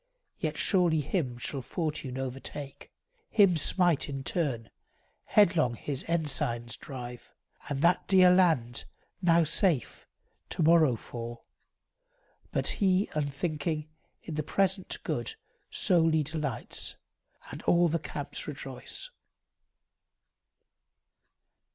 Yet 0.39 0.57
surely 0.57 0.99
him 0.99 1.37
shall 1.37 1.61
fortune 1.61 2.17
overtake, 2.17 2.89
Him 3.29 3.55
smite 3.55 4.09
in 4.09 4.23
turn, 4.23 4.71
headlong 5.25 5.75
his 5.75 6.01
ensigns 6.07 6.75
drive; 6.75 7.31
And 7.69 7.83
that 7.83 8.07
dear 8.07 8.31
land, 8.31 8.85
now 9.21 9.43
safe, 9.43 10.07
to 10.49 10.63
morrow 10.63 10.95
fall. 10.95 11.45
But 12.51 12.67
he, 12.81 13.11
unthinking, 13.13 13.89
in 14.23 14.33
the 14.33 14.41
present 14.41 14.97
good 15.03 15.35
Solely 15.69 16.23
delights, 16.23 16.95
and 17.51 17.61
all 17.65 17.87
the 17.87 17.99
camps 17.99 18.47
rejoice. 18.47 19.11